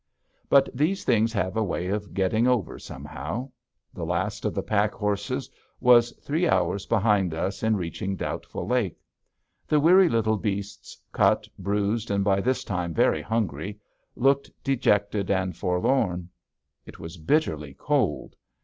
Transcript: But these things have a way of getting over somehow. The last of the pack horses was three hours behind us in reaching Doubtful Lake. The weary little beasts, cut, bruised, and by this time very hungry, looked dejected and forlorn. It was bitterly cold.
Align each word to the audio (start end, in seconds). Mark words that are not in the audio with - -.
But 0.49 0.67
these 0.75 1.03
things 1.03 1.31
have 1.33 1.55
a 1.55 1.63
way 1.63 1.85
of 1.89 2.15
getting 2.15 2.47
over 2.47 2.79
somehow. 2.79 3.51
The 3.93 4.03
last 4.03 4.45
of 4.45 4.55
the 4.55 4.63
pack 4.63 4.93
horses 4.95 5.47
was 5.79 6.09
three 6.23 6.49
hours 6.49 6.87
behind 6.87 7.35
us 7.35 7.61
in 7.61 7.75
reaching 7.77 8.15
Doubtful 8.15 8.65
Lake. 8.65 8.97
The 9.67 9.79
weary 9.79 10.09
little 10.09 10.37
beasts, 10.37 10.97
cut, 11.11 11.47
bruised, 11.59 12.09
and 12.09 12.23
by 12.23 12.41
this 12.41 12.63
time 12.63 12.95
very 12.95 13.21
hungry, 13.21 13.79
looked 14.15 14.49
dejected 14.63 15.29
and 15.29 15.55
forlorn. 15.55 16.29
It 16.83 16.97
was 16.97 17.17
bitterly 17.17 17.75
cold. 17.75 18.35